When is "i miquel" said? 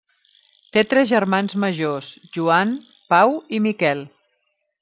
3.59-4.07